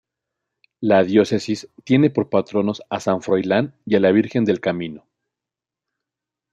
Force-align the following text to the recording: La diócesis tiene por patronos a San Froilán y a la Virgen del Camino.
La 0.79 1.03
diócesis 1.03 1.69
tiene 1.83 2.09
por 2.09 2.27
patronos 2.31 2.81
a 2.89 2.99
San 2.99 3.21
Froilán 3.21 3.75
y 3.85 3.97
a 3.97 3.99
la 3.99 4.11
Virgen 4.11 4.45
del 4.45 4.59
Camino. 4.59 5.05